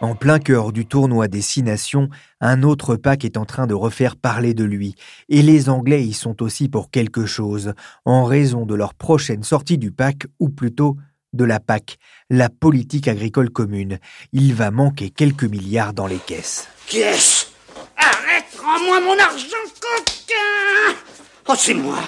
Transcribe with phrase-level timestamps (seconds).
[0.00, 3.74] En plein cœur du tournoi des Six Nations, un autre pack est en train de
[3.74, 4.94] refaire parler de lui.
[5.28, 7.72] Et les Anglais y sont aussi pour quelque chose,
[8.04, 10.96] en raison de leur prochaine sortie du pack, ou plutôt
[11.32, 11.96] de la PAC,
[12.30, 13.98] la politique agricole commune.
[14.32, 16.68] Il va manquer quelques milliards dans les caisses.
[18.76, 20.96] Rends-moi mon argent, coquin
[21.48, 21.98] Oh, c'est moi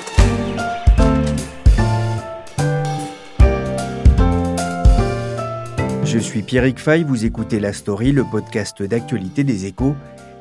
[6.04, 9.94] Je suis Pierrick Fay, vous écoutez La Story, le podcast d'actualité des échos,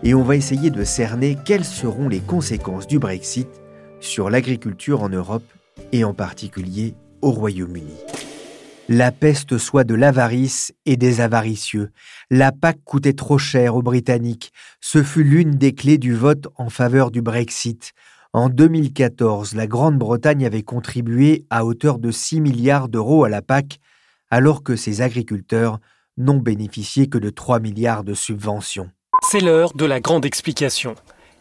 [0.03, 3.49] et on va essayer de cerner quelles seront les conséquences du Brexit
[3.99, 5.43] sur l'agriculture en Europe
[5.91, 7.97] et en particulier au Royaume-Uni.
[8.89, 11.91] La peste soit de l'avarice et des avaricieux.
[12.29, 14.53] La PAC coûtait trop cher aux Britanniques.
[14.79, 17.91] Ce fut l'une des clés du vote en faveur du Brexit.
[18.31, 23.79] En 2014, la Grande-Bretagne avait contribué à hauteur de 6 milliards d'euros à la PAC,
[24.29, 25.79] alors que ses agriculteurs
[26.15, 28.89] n'ont bénéficié que de 3 milliards de subventions.
[29.29, 30.95] C'est l'heure de la grande explication.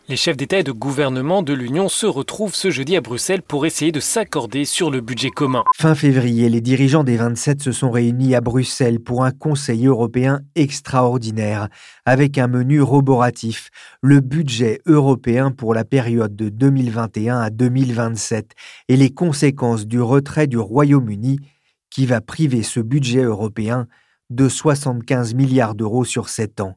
[0.09, 3.67] Les chefs d'État et de gouvernement de l'Union se retrouvent ce jeudi à Bruxelles pour
[3.67, 5.65] essayer de s'accorder sur le budget commun.
[5.75, 10.43] Fin février, les dirigeants des 27 se sont réunis à Bruxelles pour un Conseil européen
[10.55, 11.69] extraordinaire,
[12.05, 18.53] avec un menu roboratif, le budget européen pour la période de 2021 à 2027
[18.89, 21.41] et les conséquences du retrait du Royaume-Uni
[21.91, 23.89] qui va priver ce budget européen
[24.31, 26.77] de 75 milliards d'euros sur 7 ans.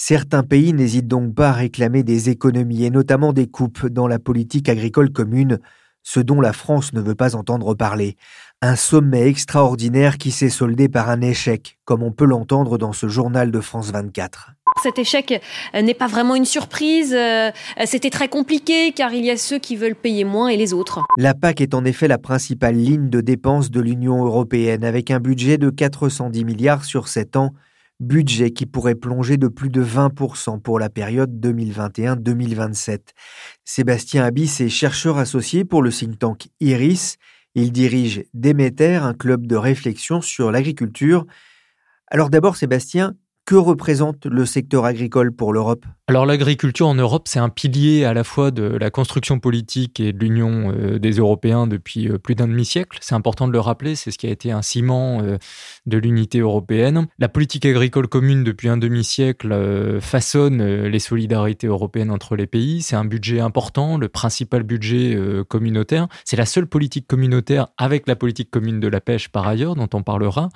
[0.00, 4.20] Certains pays n'hésitent donc pas à réclamer des économies et notamment des coupes dans la
[4.20, 5.58] politique agricole commune,
[6.04, 8.14] ce dont la France ne veut pas entendre parler.
[8.62, 13.08] Un sommet extraordinaire qui s'est soldé par un échec, comme on peut l'entendre dans ce
[13.08, 14.52] journal de France 24.
[14.84, 15.42] Cet échec
[15.74, 17.12] euh, n'est pas vraiment une surprise.
[17.12, 17.50] Euh,
[17.84, 21.00] c'était très compliqué car il y a ceux qui veulent payer moins et les autres.
[21.16, 25.18] La PAC est en effet la principale ligne de dépenses de l'Union européenne avec un
[25.18, 27.52] budget de 410 milliards sur 7 ans
[28.00, 33.00] budget qui pourrait plonger de plus de 20% pour la période 2021-2027.
[33.64, 37.16] Sébastien Abyss est chercheur associé pour le think tank IRIS.
[37.54, 41.26] Il dirige Déméter, un club de réflexion sur l'agriculture.
[42.10, 43.14] Alors d'abord, Sébastien,
[43.48, 45.86] que représente le secteur agricole pour l'Europe?
[46.06, 50.12] Alors l'agriculture en Europe, c'est un pilier à la fois de la construction politique et
[50.12, 52.98] de l'union euh, des Européens depuis euh, plus d'un demi-siècle.
[53.00, 55.38] C'est important de le rappeler, c'est ce qui a été un ciment euh,
[55.88, 57.06] de l'unité européenne.
[57.18, 62.82] La politique agricole commune depuis un demi-siècle façonne les solidarités européennes entre les pays.
[62.82, 66.08] C'est un budget important, le principal budget communautaire.
[66.24, 69.88] C'est la seule politique communautaire avec la politique commune de la pêche par ailleurs, dont
[69.94, 70.48] on parlera.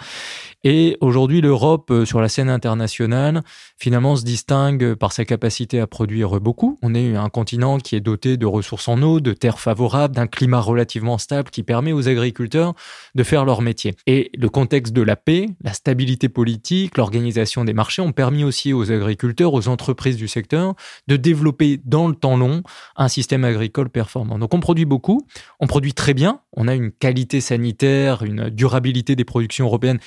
[0.64, 3.42] Et aujourd'hui, l'Europe, sur la scène internationale, nationale,
[3.78, 6.78] finalement, se distingue par sa capacité à produire beaucoup.
[6.82, 10.26] On est un continent qui est doté de ressources en eau, de terres favorables, d'un
[10.26, 12.74] climat relativement stable qui permet aux agriculteurs
[13.14, 13.94] de faire leur métier.
[14.06, 18.72] Et le contexte de la paix, la stabilité politique, l'organisation des marchés ont permis aussi
[18.72, 20.74] aux agriculteurs, aux entreprises du secteur,
[21.06, 22.62] de développer dans le temps long
[22.96, 24.38] un système agricole performant.
[24.38, 25.26] Donc on produit beaucoup,
[25.60, 29.98] on produit très bien, on a une qualité sanitaire, une durabilité des productions européennes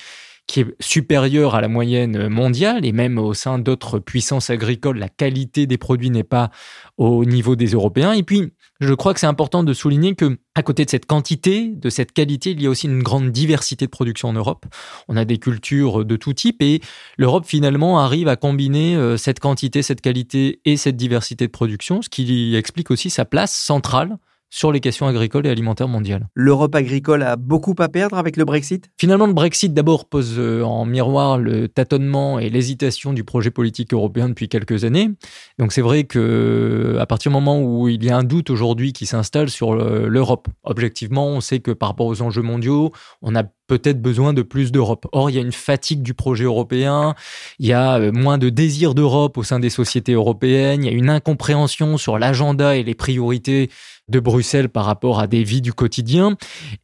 [0.46, 5.08] qui est supérieure à la moyenne mondiale et même au sein d'autres puissances agricoles, la
[5.08, 6.50] qualité des produits n'est pas
[6.98, 8.12] au niveau des Européens.
[8.12, 11.68] Et puis, je crois que c'est important de souligner que à côté de cette quantité,
[11.68, 14.66] de cette qualité, il y a aussi une grande diversité de production en Europe.
[15.08, 16.80] On a des cultures de tout type et
[17.16, 22.02] l'Europe finalement arrive à combiner euh, cette quantité, cette qualité et cette diversité de production,
[22.02, 24.18] ce qui explique aussi sa place centrale
[24.56, 26.28] sur les questions agricoles et alimentaires mondiales.
[26.34, 28.88] L'Europe agricole a beaucoup à perdre avec le Brexit?
[28.96, 33.92] Finalement, le Brexit d'abord pose euh, en miroir le tâtonnement et l'hésitation du projet politique
[33.92, 35.10] européen depuis quelques années.
[35.58, 38.48] Donc c'est vrai que euh, à partir du moment où il y a un doute
[38.48, 43.34] aujourd'hui qui s'installe sur l'Europe, objectivement, on sait que par rapport aux enjeux mondiaux, on
[43.34, 45.06] a peut-être besoin de plus d'Europe.
[45.12, 47.14] Or, il y a une fatigue du projet européen,
[47.58, 50.94] il y a euh, moins de désir d'Europe au sein des sociétés européennes, il y
[50.94, 53.70] a une incompréhension sur l'agenda et les priorités
[54.08, 56.36] de Bruxelles par rapport à des vies du quotidien.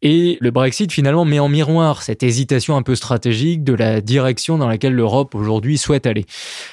[0.02, 4.58] Et le Brexit finalement met en miroir cette hésitation un peu stratégique de la direction
[4.58, 6.26] dans laquelle l'Europe aujourd'hui souhaite aller.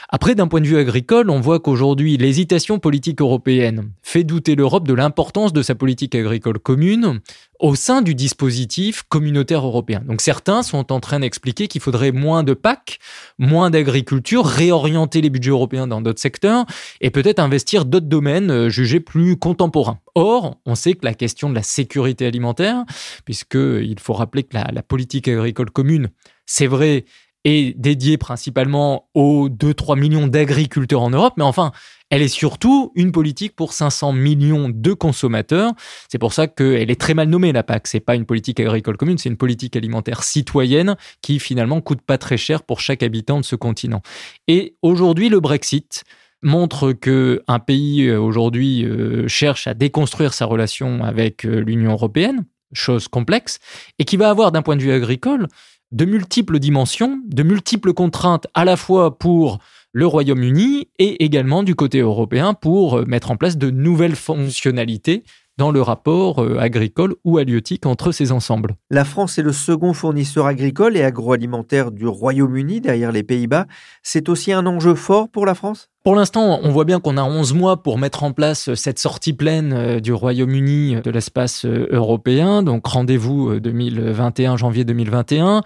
[0.10, 4.88] Après, d'un point de vue agricole, on voit qu'aujourd'hui, l'hésitation politique européenne fait douter l'Europe
[4.88, 7.20] de l'importance de sa politique agricole commune
[7.60, 10.02] au sein du dispositif communautaire européen.
[10.06, 13.00] Donc certains sont en train d'expliquer qu'il faudrait moins de PAC,
[13.38, 16.66] moins d'agriculture, réorienter les budgets européens dans d'autres secteurs
[17.02, 20.00] et peut-être investir d'autres domaines euh, jugés plus contemporains.
[20.16, 22.86] Or, on sait que la question de la sécurité alimentaire,
[23.26, 26.10] puisqu'il faut rappeler que la, la politique agricole commune,
[26.46, 27.06] c'est vrai,
[27.50, 31.72] est dédiée principalement aux 2-3 millions d'agriculteurs en Europe, mais enfin,
[32.10, 35.74] elle est surtout une politique pour 500 millions de consommateurs.
[36.10, 37.88] C'est pour ça qu'elle est très mal nommée, la PAC.
[37.88, 42.18] C'est pas une politique agricole commune, c'est une politique alimentaire citoyenne qui finalement coûte pas
[42.18, 44.02] très cher pour chaque habitant de ce continent.
[44.48, 46.04] Et aujourd'hui, le Brexit
[46.42, 51.92] montre que un pays euh, aujourd'hui euh, cherche à déconstruire sa relation avec euh, l'Union
[51.92, 53.60] européenne, chose complexe,
[54.00, 55.48] et qui va avoir d'un point de vue agricole
[55.92, 59.60] de multiples dimensions, de multiples contraintes à la fois pour
[59.92, 65.24] le Royaume-Uni et également du côté européen pour mettre en place de nouvelles fonctionnalités
[65.60, 68.76] dans le rapport euh, agricole ou halieutique entre ces ensembles.
[68.90, 73.68] La France est le second fournisseur agricole et agroalimentaire du Royaume-Uni derrière les Pays-Bas.
[74.02, 75.90] C'est aussi un enjeu fort pour la France?
[76.10, 79.34] Pour l'instant, on voit bien qu'on a 11 mois pour mettre en place cette sortie
[79.34, 82.64] pleine euh, du Royaume-Uni de l'espace euh, européen.
[82.64, 85.62] Donc rendez-vous 2021, janvier 2021.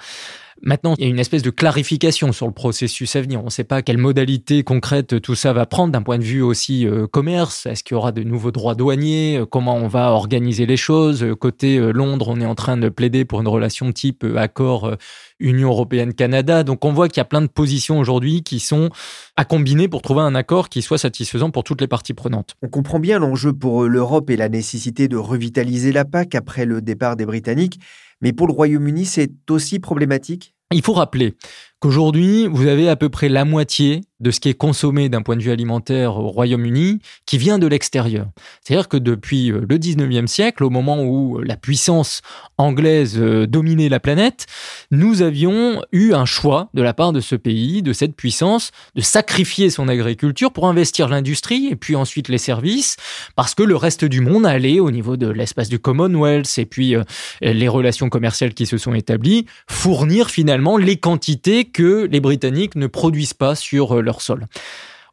[0.65, 3.41] Maintenant, il y a une espèce de clarification sur le processus à venir.
[3.41, 6.41] On ne sait pas quelle modalité concrète tout ça va prendre d'un point de vue
[6.41, 7.65] aussi euh, commerce.
[7.65, 11.25] Est-ce qu'il y aura de nouveaux droits douaniers euh, Comment on va organiser les choses
[11.37, 14.95] Côté euh, Londres, on est en train de plaider pour une relation type accord
[15.39, 16.63] Union européenne-Canada.
[16.63, 18.89] Donc on voit qu'il y a plein de positions aujourd'hui qui sont
[19.35, 22.55] à combiner pour trouver un accord qui soit satisfaisant pour toutes les parties prenantes.
[22.61, 26.81] On comprend bien l'enjeu pour l'Europe et la nécessité de revitaliser la PAC après le
[26.81, 27.79] départ des Britanniques.
[28.21, 30.55] Mais pour le Royaume-Uni, c'est aussi problématique?
[30.71, 31.35] Il faut rappeler
[31.83, 35.35] qu'aujourd'hui, vous avez à peu près la moitié de ce qui est consommé d'un point
[35.35, 38.27] de vue alimentaire au Royaume-Uni qui vient de l'extérieur.
[38.61, 42.21] C'est-à-dire que depuis euh, le 19e siècle, au moment où la puissance
[42.57, 44.45] anglaise euh, dominait la planète,
[44.91, 49.01] nous avions eu un choix de la part de ce pays, de cette puissance, de
[49.01, 52.95] sacrifier son agriculture pour investir l'industrie et puis ensuite les services,
[53.35, 56.95] parce que le reste du monde allait au niveau de l'espace du Commonwealth et puis
[56.95, 57.03] euh,
[57.41, 62.87] les relations commerciales qui se sont établies, fournir finalement les quantités que les Britanniques ne
[62.87, 64.47] produisent pas sur leur sol.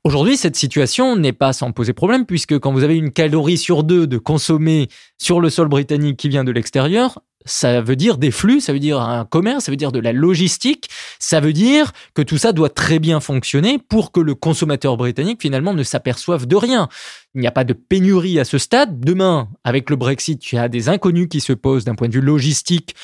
[0.03, 3.85] Aujourd'hui, cette situation n'est pas sans poser problème puisque quand vous avez une calorie sur
[3.85, 8.31] deux de consommer sur le sol britannique qui vient de l'extérieur, ça veut dire des
[8.31, 11.93] flux, ça veut dire un commerce, ça veut dire de la logistique, ça veut dire
[12.15, 16.47] que tout ça doit très bien fonctionner pour que le consommateur britannique finalement ne s'aperçoive
[16.47, 16.89] de rien.
[17.35, 19.01] Il n'y a pas de pénurie à ce stade.
[19.01, 22.15] Demain, avec le Brexit, il y a des inconnus qui se posent d'un point de
[22.15, 22.95] vue logistique,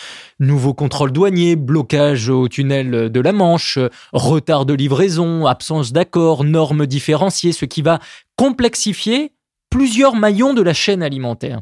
[0.41, 3.79] nouveaux contrôles douaniers, blocage au tunnel de la Manche,
[4.13, 8.01] retard de livraison, absence d'accord, normes différenciées, ce qui va
[8.37, 9.33] complexifier
[9.71, 11.61] plusieurs maillons de la chaîne alimentaire.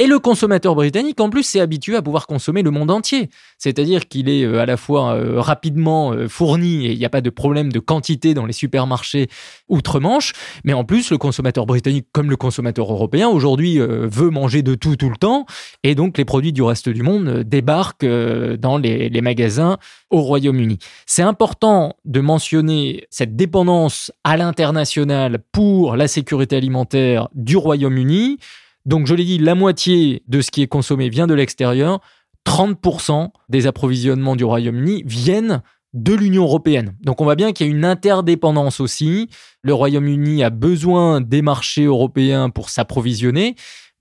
[0.00, 3.30] Et le consommateur britannique, en plus, s'est habitué à pouvoir consommer le monde entier.
[3.58, 7.10] C'est-à-dire qu'il est euh, à la fois euh, rapidement euh, fourni et il n'y a
[7.10, 9.28] pas de problème de quantité dans les supermarchés
[9.68, 10.32] outre-Manche.
[10.64, 14.96] Mais en plus, le consommateur britannique, comme le consommateur européen, aujourd'hui veut manger de tout
[14.96, 15.46] tout le temps.
[15.84, 19.78] Et donc, les produits du reste du monde débarquent dans les, les magasins
[20.10, 20.78] au Royaume-Uni.
[21.06, 28.38] C'est important de mentionner cette dépendance à l'international pour la sécurité alimentaire du Royaume-Uni
[28.86, 32.00] donc, je l'ai dit, la moitié de ce qui est consommé vient de l'extérieur.
[32.46, 35.62] 30% des approvisionnements du Royaume-Uni viennent
[35.94, 36.94] de l'Union européenne.
[37.02, 39.30] Donc on voit bien qu'il y a une interdépendance aussi.
[39.62, 43.54] Le Royaume-Uni a besoin des marchés européens pour s'approvisionner.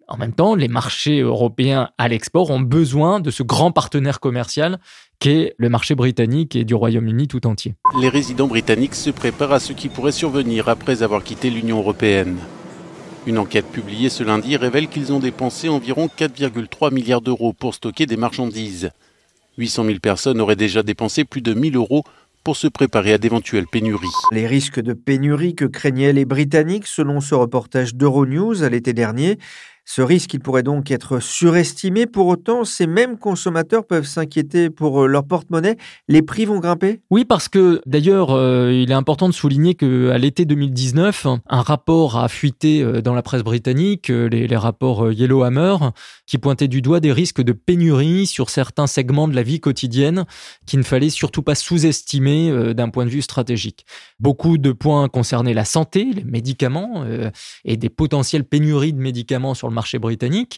[0.09, 4.79] En même temps, les marchés européens à l'export ont besoin de ce grand partenaire commercial
[5.19, 7.75] qu'est le marché britannique et du Royaume-Uni tout entier.
[8.01, 12.37] Les résidents britanniques se préparent à ce qui pourrait survenir après avoir quitté l'Union européenne.
[13.25, 18.05] Une enquête publiée ce lundi révèle qu'ils ont dépensé environ 4,3 milliards d'euros pour stocker
[18.05, 18.91] des marchandises.
[19.57, 22.03] 800 000 personnes auraient déjà dépensé plus de 1000 euros
[22.43, 24.07] pour se préparer à d'éventuelles pénuries.
[24.33, 29.39] Les risques de pénurie que craignaient les Britanniques, selon ce reportage d'Euronews à l'été dernier,
[29.85, 32.05] ce risque, il pourrait donc être surestimé.
[32.05, 35.75] Pour autant, ces mêmes consommateurs peuvent s'inquiéter pour euh, leur porte-monnaie.
[36.07, 37.01] Les prix vont grimper?
[37.09, 42.17] Oui, parce que d'ailleurs, euh, il est important de souligner qu'à l'été 2019, un rapport
[42.17, 45.75] a fuité euh, dans la presse britannique, les, rapports Yellowhammer,
[46.27, 50.25] qui pointaient du doigt des risques de pénurie sur certains segments de la vie quotidienne
[50.65, 53.85] qu'il ne fallait surtout pas sous-estimer d'un point de vue stratégique.
[54.19, 57.03] Beaucoup de points concernaient la santé, les médicaments
[57.65, 60.57] et des potentielles pénuries de médicaments sur le marché britannique.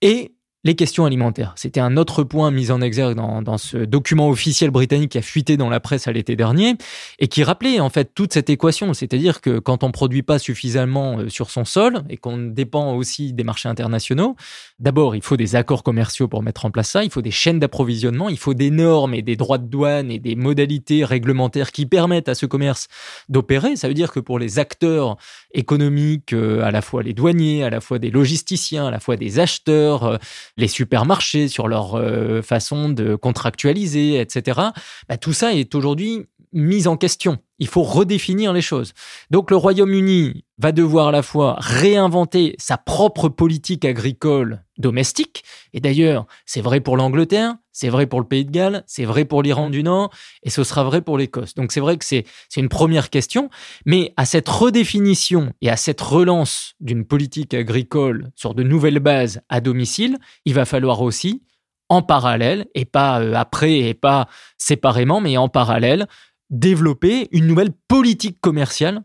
[0.00, 0.34] Et
[0.64, 1.52] les questions alimentaires.
[1.56, 5.56] C'était un autre point mis en exergue dans, ce document officiel britannique qui a fuité
[5.56, 6.74] dans la presse à l'été dernier
[7.20, 8.92] et qui rappelait en fait toute cette équation.
[8.92, 13.32] C'est-à-dire que quand on produit pas suffisamment euh, sur son sol et qu'on dépend aussi
[13.32, 14.36] des marchés internationaux,
[14.80, 17.60] d'abord il faut des accords commerciaux pour mettre en place ça, il faut des chaînes
[17.60, 21.86] d'approvisionnement, il faut des normes et des droits de douane et des modalités réglementaires qui
[21.86, 22.88] permettent à ce commerce
[23.28, 23.76] d'opérer.
[23.76, 25.16] Ça veut dire que pour les acteurs
[25.52, 29.16] économiques, euh, à la fois les douaniers, à la fois des logisticiens, à la fois
[29.16, 30.16] des acheteurs, euh,
[30.58, 34.60] les supermarchés, sur leur euh, façon de contractualiser, etc.
[35.08, 37.38] Bah, tout ça est aujourd'hui mis en question.
[37.58, 38.92] Il faut redéfinir les choses.
[39.30, 45.80] Donc le Royaume-Uni va devoir à la fois réinventer sa propre politique agricole domestique, et
[45.80, 49.42] d'ailleurs c'est vrai pour l'Angleterre, c'est vrai pour le Pays de Galles, c'est vrai pour
[49.42, 50.10] l'Iran du Nord,
[50.44, 51.54] et ce sera vrai pour l'Écosse.
[51.54, 52.24] Donc c'est vrai que c'est
[52.56, 53.50] une première question,
[53.86, 59.40] mais à cette redéfinition et à cette relance d'une politique agricole sur de nouvelles bases
[59.48, 61.42] à domicile, il va falloir aussi
[61.88, 64.28] en parallèle, et pas euh, après et pas
[64.58, 66.06] séparément, mais en parallèle,
[66.50, 69.02] développer une nouvelle politique commerciale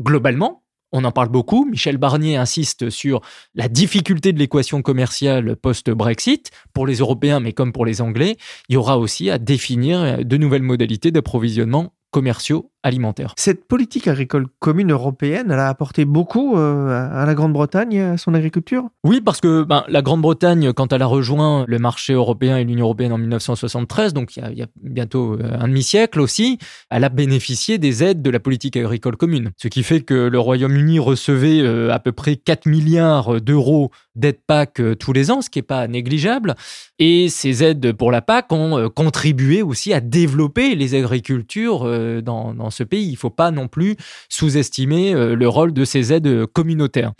[0.00, 0.62] globalement.
[0.92, 1.64] On en parle beaucoup.
[1.64, 3.20] Michel Barnier insiste sur
[3.54, 6.50] la difficulté de l'équation commerciale post-Brexit.
[6.72, 8.36] Pour les Européens, mais comme pour les Anglais,
[8.68, 12.70] il y aura aussi à définir de nouvelles modalités d'approvisionnement commerciaux
[13.36, 18.32] Cette politique agricole commune européenne, elle a apporté beaucoup euh, à la Grande-Bretagne, à son
[18.32, 18.84] agriculture?
[19.02, 22.84] Oui, parce que ben, la Grande-Bretagne, quand elle a rejoint le marché européen et l'Union
[22.84, 27.78] européenne en 1973, donc il y a, bientôt euh, un demi-siècle aussi, elle a bénéficié
[27.78, 29.50] des aides de la politique agricole commune.
[29.56, 34.40] Ce qui fait que le Royaume-Uni recevait euh, à peu près 4 milliards d'euros d'aides
[34.46, 36.54] PAC tous les ans, ce qui n'est pas négligeable.
[36.98, 42.84] Et ces aides pour la PAC ont contribué aussi à développer les agricultures dans, ce
[42.84, 43.06] pays.
[43.06, 43.96] Il ne faut pas non plus
[44.28, 47.12] sous-estimer euh, le rôle de ces aides communautaires.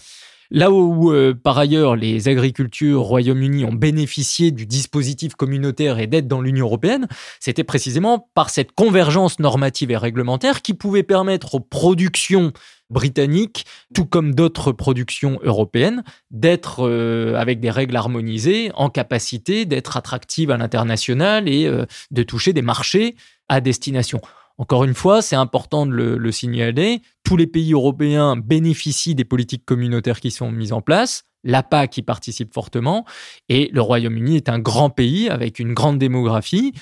[0.51, 6.07] Là où, euh, par ailleurs, les agricultures au Royaume-Uni ont bénéficié du dispositif communautaire et
[6.07, 7.09] d'aide dans l'Union européenne,
[7.41, 12.53] c'était précisément par cette convergence normative et réglementaire qui pouvait permettre aux productions
[12.91, 19.97] britanniques, tout comme d'autres productions européennes, d'être euh, avec des règles harmonisées, en capacité d'être
[19.97, 21.69] attractives à l'international et
[22.11, 23.17] de toucher des marchés
[23.49, 24.21] à destination.
[24.59, 27.03] Encore une fois, c'est important de le, signaler.
[27.25, 31.25] Tous les pays européens bénéficient des politiques communautaires qui sont mises en place.
[31.45, 33.05] La PAC y participe fortement.
[33.49, 36.73] Et le Royaume-Uni est un grand pays avec une grande démographie,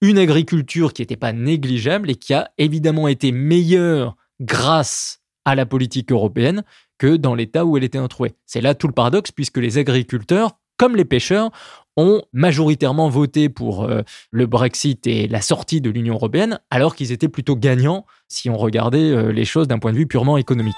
[0.00, 5.66] une agriculture qui n'était pas négligeable et qui a évidemment été meilleure grâce à la
[5.66, 6.62] politique européenne
[6.98, 8.34] que dans l'état où elle était introuvée.
[8.46, 11.50] C'est là tout le paradoxe puisque les agriculteurs, comme les pêcheurs,
[11.96, 17.12] ont majoritairement voté pour euh, le Brexit et la sortie de l'Union européenne, alors qu'ils
[17.12, 20.76] étaient plutôt gagnants si on regardait euh, les choses d'un point de vue purement économique.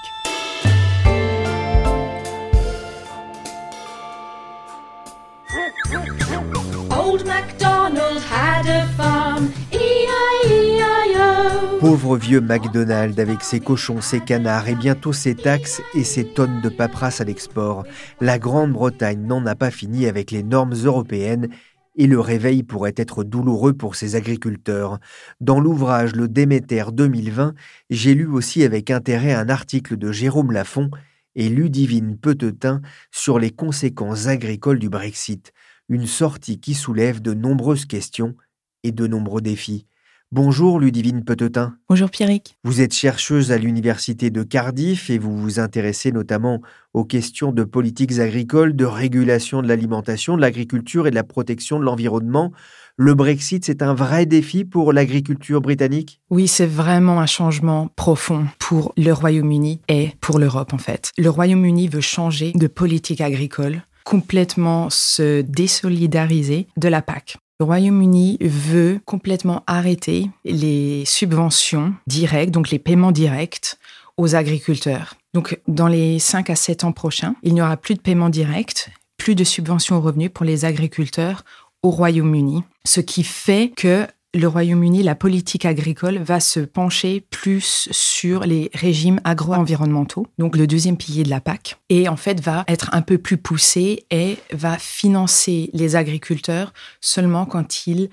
[11.89, 16.61] Pauvre vieux McDonald avec ses cochons, ses canards et bientôt ses taxes et ses tonnes
[16.61, 17.83] de paperasse à l'export.
[18.21, 21.49] La Grande-Bretagne n'en a pas fini avec les normes européennes
[21.95, 24.99] et le réveil pourrait être douloureux pour ses agriculteurs.
[25.41, 27.55] Dans l'ouvrage Le Déméter 2020,
[27.89, 30.91] j'ai lu aussi avec intérêt un article de Jérôme Lafont
[31.33, 35.53] et Ludivine Petetin sur les conséquences agricoles du Brexit,
[35.89, 38.35] une sortie qui soulève de nombreuses questions
[38.83, 39.87] et de nombreux défis.
[40.31, 41.75] Bonjour Ludivine Petetin.
[41.89, 42.55] Bonjour Pierrick.
[42.63, 46.61] Vous êtes chercheuse à l'université de Cardiff et vous vous intéressez notamment
[46.93, 51.79] aux questions de politiques agricoles, de régulation de l'alimentation, de l'agriculture et de la protection
[51.79, 52.51] de l'environnement.
[52.95, 56.21] Le Brexit, c'est un vrai défi pour l'agriculture britannique?
[56.29, 61.11] Oui, c'est vraiment un changement profond pour le Royaume-Uni et pour l'Europe en fait.
[61.17, 67.37] Le Royaume-Uni veut changer de politique agricole complètement se désolidariser de la PAC.
[67.61, 73.75] Le Royaume-Uni veut complètement arrêter les subventions directes, donc les paiements directs
[74.15, 75.15] aux agriculteurs.
[75.33, 78.89] Donc, dans les 5 à 7 ans prochains, il n'y aura plus de paiements directs,
[79.17, 81.43] plus de subventions aux revenus pour les agriculteurs
[81.83, 87.89] au Royaume-Uni, ce qui fait que le Royaume-Uni, la politique agricole va se pencher plus
[87.91, 92.63] sur les régimes agro-environnementaux, donc le deuxième pilier de la PAC, et en fait va
[92.67, 98.09] être un peu plus poussé et va financer les agriculteurs seulement quand ils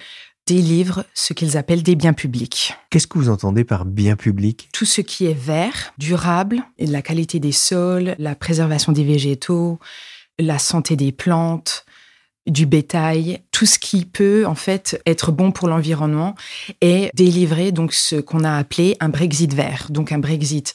[0.47, 2.75] délivrent ce qu'ils appellent des biens publics.
[2.91, 7.41] Qu'est-ce que vous entendez par biens publics Tout ce qui est vert, durable, la qualité
[7.41, 9.81] des sols, la préservation des végétaux,
[10.39, 11.86] la santé des plantes,
[12.47, 16.35] du bétail, tout ce qui peut en fait être bon pour l'environnement
[16.81, 20.75] et délivrer donc ce qu'on a appelé un Brexit vert, donc un Brexit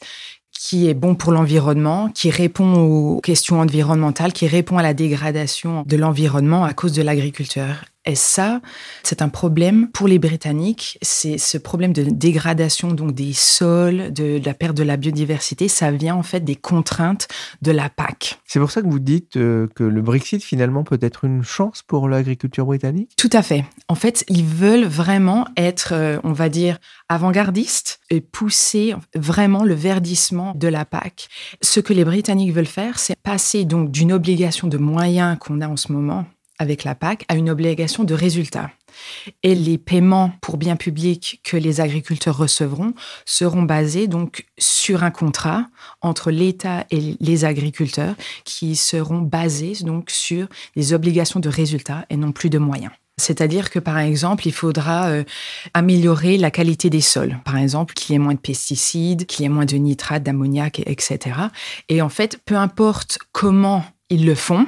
[0.52, 5.82] qui est bon pour l'environnement, qui répond aux questions environnementales, qui répond à la dégradation
[5.86, 7.84] de l'environnement à cause de l'agriculture.
[8.04, 8.60] Et ça,
[9.04, 10.98] c'est un problème pour les Britanniques.
[11.02, 15.68] C'est ce problème de dégradation donc des sols, de, la perte de la biodiversité.
[15.68, 17.28] Ça vient en fait des contraintes
[17.62, 18.40] de la PAC.
[18.44, 21.82] C'est pour ça que vous dites euh, que le Brexit finalement peut être une chance
[21.82, 23.12] pour l'agriculture britannique?
[23.16, 23.64] Tout à fait.
[23.86, 26.78] En fait, ils veulent vraiment être, euh, on va dire,
[27.08, 31.28] avant-gardistes et pousser vraiment le verdissement de la PAC.
[31.60, 35.68] Ce que les Britanniques veulent faire, c'est passer donc d'une obligation de moyens qu'on a
[35.68, 36.26] en ce moment
[36.62, 38.70] avec la PAC à une obligation de résultat.
[39.42, 45.10] Et les paiements pour biens publics que les agriculteurs recevront seront basés donc sur un
[45.10, 45.66] contrat
[46.00, 48.14] entre l'État et les agriculteurs
[48.44, 52.92] qui seront basés donc sur des obligations de résultat et non plus de moyens.
[53.18, 55.24] C'est-à-dire que, par exemple, il faudra euh,
[55.74, 57.38] améliorer la qualité des sols.
[57.44, 60.80] Par exemple, qu'il y ait moins de pesticides, qu'il y ait moins de nitrates, d'ammoniac,
[60.86, 61.36] etc.
[61.88, 64.66] Et en fait, peu importe comment ils le font,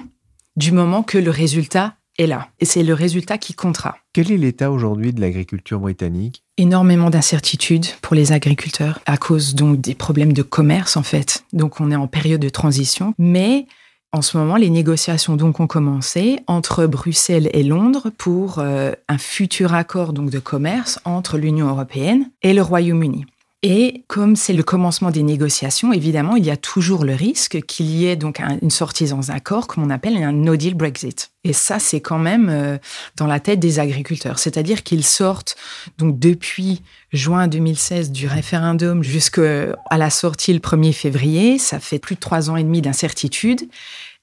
[0.57, 2.49] du moment que le résultat est là.
[2.61, 3.97] Et c'est le résultat qui comptera.
[4.13, 6.43] Quel est l'état aujourd'hui de l'agriculture britannique?
[6.57, 11.45] Énormément d'incertitudes pour les agriculteurs à cause donc des problèmes de commerce en fait.
[11.53, 13.67] Donc on est en période de transition, mais
[14.15, 19.19] en ce moment, les négociations donc ont commencé entre Bruxelles et Londres pour euh, un
[19.19, 23.27] futur accord donc de commerce entre l'Union européenne et le Royaume-Uni.
[23.67, 27.87] Et comme c'est le commencement des négociations, évidemment, il y a toujours le risque qu'il
[27.87, 31.31] y ait donc une sortie dans un accord, comme on appelle un no deal Brexit.
[31.45, 32.77] Et ça, c'est quand même euh,
[33.17, 34.39] dans la tête des agriculteurs.
[34.39, 35.57] C'est-à-dire qu'ils sortent
[35.97, 41.57] donc depuis juin 2016 du référendum jusqu'à la sortie le 1er février.
[41.57, 43.63] Ça fait plus de trois ans et demi d'incertitude.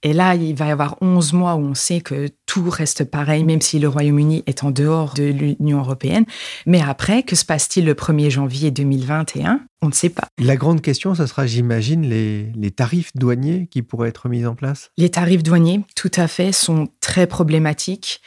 [0.04, 3.44] Et là, il va y avoir 11 mois où on sait que tout reste pareil,
[3.44, 6.26] même si le Royaume-Uni est en dehors de l'Union européenne.
[6.66, 10.28] Mais après, que se passe-t-il le 1er janvier 2021 On ne sait pas.
[10.40, 14.54] La grande question, ce sera, j'imagine, les, les tarifs douaniers qui pourraient être mis en
[14.54, 18.22] place Les tarifs douaniers, tout à fait, sont très problématiques.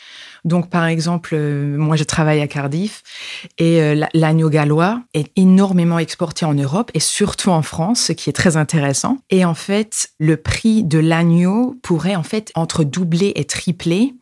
[0.45, 3.03] Donc, par exemple, euh, moi, je travaille à Cardiff
[3.57, 8.29] et euh, l'agneau gallois est énormément exporté en Europe et surtout en France, ce qui
[8.29, 9.19] est très intéressant.
[9.31, 14.15] Et en fait, le prix de l'agneau pourrait en fait entre doubler et tripler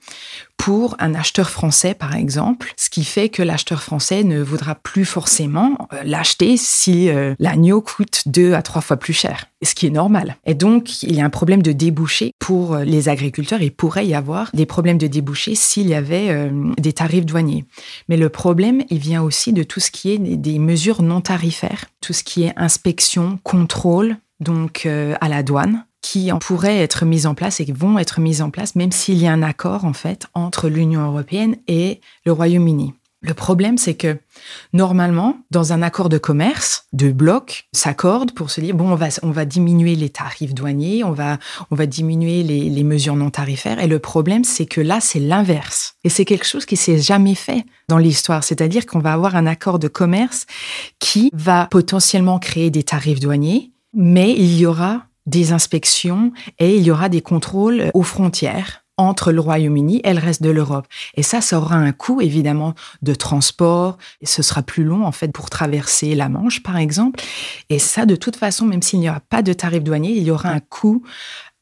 [0.62, 5.04] pour un acheteur français, par exemple, ce qui fait que l'acheteur français ne voudra plus
[5.04, 9.88] forcément euh, l'acheter si euh, l'agneau coûte deux à trois fois plus cher, ce qui
[9.88, 10.36] est normal.
[10.46, 13.60] Et donc, il y a un problème de débouché pour euh, les agriculteurs.
[13.60, 17.64] Il pourrait y avoir des problèmes de débouché s'il y avait des tarifs douaniers.
[18.08, 21.86] Mais le problème, il vient aussi de tout ce qui est des mesures non tarifaires,
[22.00, 27.34] tout ce qui est inspection, contrôle, donc à la douane qui pourraient être mises en
[27.34, 29.92] place et qui vont être mises en place, même s'il y a un accord en
[29.92, 32.92] fait entre l'Union européenne et le Royaume-Uni.
[33.24, 34.18] Le problème, c'est que
[34.72, 39.08] normalement, dans un accord de commerce, deux blocs s'accordent pour se dire bon, on va,
[39.22, 41.38] on va diminuer les tarifs douaniers, on va,
[41.70, 43.78] on va diminuer les, les mesures non tarifaires.
[43.78, 45.94] Et le problème, c'est que là, c'est l'inverse.
[46.02, 48.42] Et c'est quelque chose qui s'est jamais fait dans l'histoire.
[48.42, 50.46] C'est-à-dire qu'on va avoir un accord de commerce
[50.98, 56.82] qui va potentiellement créer des tarifs douaniers, mais il y aura des inspections et il
[56.82, 60.86] y aura des contrôles aux frontières entre le Royaume-Uni et le reste de l'Europe.
[61.14, 63.98] Et ça, ça aura un coût évidemment de transport.
[64.20, 67.20] Et ce sera plus long en fait pour traverser la Manche, par exemple.
[67.70, 70.30] Et ça, de toute façon, même s'il n'y aura pas de tarif douanier, il y
[70.30, 71.02] aura un coût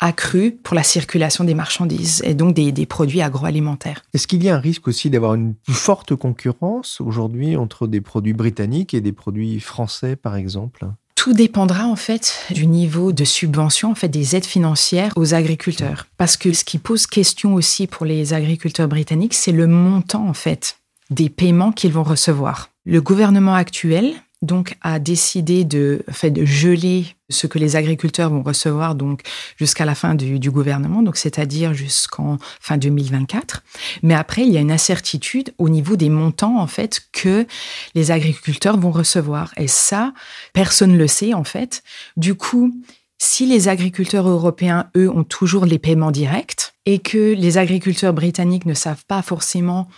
[0.01, 4.03] accru pour la circulation des marchandises et donc des, des produits agroalimentaires.
[4.15, 8.01] Est-ce qu'il y a un risque aussi d'avoir une plus forte concurrence aujourd'hui entre des
[8.01, 10.87] produits britanniques et des produits français, par exemple?
[11.21, 16.07] Tout dépendra en fait du niveau de subvention, en fait des aides financières aux agriculteurs.
[16.17, 20.33] Parce que ce qui pose question aussi pour les agriculteurs britanniques, c'est le montant en
[20.33, 20.79] fait
[21.11, 22.71] des paiements qu'ils vont recevoir.
[22.87, 28.43] Le gouvernement actuel donc a décidé de, fait, de geler ce que les agriculteurs vont
[28.43, 29.23] recevoir donc
[29.57, 33.63] jusqu'à la fin du, du gouvernement, donc c'est-à-dire jusqu'en fin 2024.
[34.03, 37.47] Mais après, il y a une incertitude au niveau des montants en fait que
[37.95, 39.53] les agriculteurs vont recevoir.
[39.59, 40.15] Et ça,
[40.53, 41.83] personne ne le sait en fait.
[42.17, 42.73] Du coup,
[43.19, 48.65] si les agriculteurs européens, eux, ont toujours les paiements directs et que les agriculteurs britanniques
[48.65, 49.89] ne savent pas forcément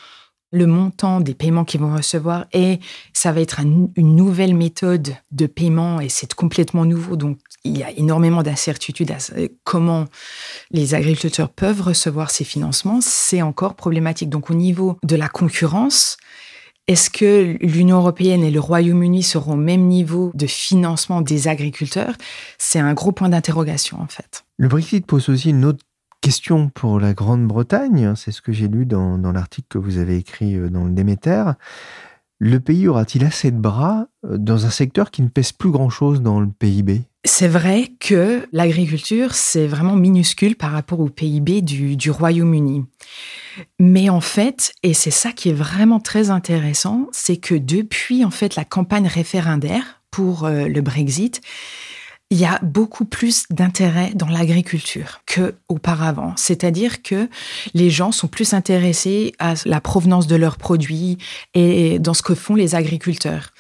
[0.53, 2.79] le montant des paiements qu'ils vont recevoir et
[3.13, 7.17] ça va être une nouvelle méthode de paiement et c'est complètement nouveau.
[7.17, 9.17] Donc, il y a énormément d'incertitudes à
[9.65, 10.07] comment
[10.71, 13.01] les agriculteurs peuvent recevoir ces financements.
[13.01, 14.29] C'est encore problématique.
[14.29, 16.19] Donc, au niveau de la concurrence,
[16.89, 22.15] est-ce que l'Union européenne et le Royaume-Uni seront au même niveau de financement des agriculteurs?
[22.59, 24.45] C'est un gros point d'interrogation en fait.
[24.59, 25.85] Le Brexit pose aussi une autre
[26.23, 30.55] Question pour la Grande-Bretagne, c'est ce que j'ai lu dans, l'article que vous avez écrit
[30.55, 31.43] euh, dans le Déméter.
[32.39, 36.23] Le pays aura-t-il assez de bras euh, dans un secteur qui ne pèse plus grand-chose
[36.23, 41.97] dans le PIB C'est vrai que l'agriculture, c'est vraiment minuscule par rapport au PIB du,
[41.97, 42.85] du Royaume-Uni.
[43.81, 48.31] Mais en fait, et c'est ça qui est vraiment très intéressant, c'est que depuis en
[48.31, 51.41] fait la campagne référendaire pour euh, le Brexit,
[52.33, 56.33] il y a beaucoup plus d'intérêt dans l'agriculture que auparavant.
[56.37, 57.29] C'est-à-dire que
[57.75, 61.19] les gens sont plus intéressés à la provenance de leurs produits
[61.53, 63.51] et dans ce que font les agriculteurs.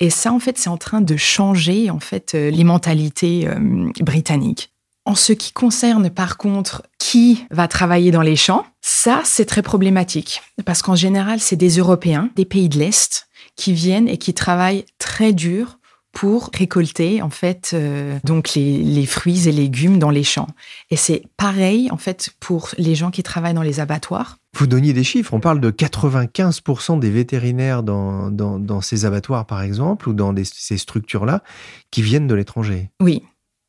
[0.00, 3.90] Et ça, en fait, c'est en train de changer en fait euh, les mentalités euh,
[4.02, 4.70] britanniques.
[5.06, 9.62] En ce qui concerne par contre qui va travailler dans les champs, ça c'est très
[9.62, 14.34] problématique parce qu'en général c'est des Européens, des pays de l'Est qui viennent et qui
[14.34, 15.79] travaillent très dur
[16.12, 20.48] pour récolter en fait euh, donc les, fruits et légumes dans les champs.
[20.90, 24.38] Et c'est pareil en fait pour les gens qui travaillent dans les abattoirs.
[24.56, 29.62] Vous donniez des chiffres, on parle de 95% des vétérinaires dans, dans, ces abattoirs par
[29.62, 31.42] exemple ou dans ces structures-là
[31.90, 32.90] qui viennent de l'étranger.
[33.00, 33.22] Oui,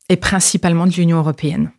[0.08, 1.70] et principalement de l'Union européenne.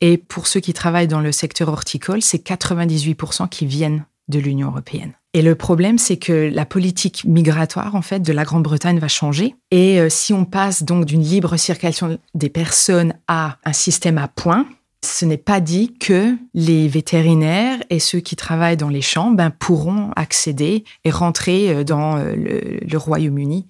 [0.00, 4.68] Et pour ceux qui travaillent dans le secteur horticole, c'est 98% qui viennent de l'Union
[4.68, 5.12] européenne.
[5.32, 9.54] Et le problème, c'est que la politique migratoire, en fait, de la Grande-Bretagne va changer.
[9.70, 14.26] Et euh, si on passe donc d'une libre circulation des personnes à un système à
[14.26, 14.66] points,
[15.04, 19.50] ce n'est pas dit que les vétérinaires et ceux qui travaillent dans les champs ben,
[19.50, 23.66] pourront accéder et rentrer euh, dans euh, le Royaume-Uni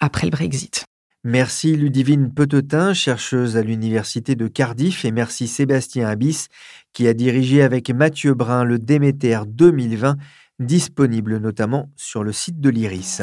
[0.00, 0.84] après le Brexit.
[1.24, 6.48] Merci Ludivine Petetin, chercheuse à l'Université de Cardiff, et merci Sébastien Abyss,
[6.92, 10.16] qui a dirigé avec Mathieu Brun le Déméter 2020,
[10.58, 13.22] disponible notamment sur le site de l'IRIS.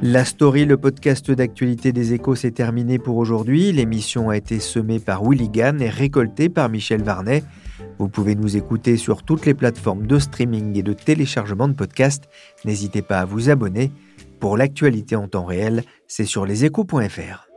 [0.00, 3.72] La story, le podcast d'actualité des échos, s'est terminé pour aujourd'hui.
[3.72, 7.42] L'émission a été semée par Willy Gann et récoltée par Michel Varnet.
[7.98, 12.28] Vous pouvez nous écouter sur toutes les plateformes de streaming et de téléchargement de podcasts.
[12.64, 13.90] N'hésitez pas à vous abonner.
[14.38, 17.47] Pour l'actualité en temps réel, c'est sur leséchos.fr.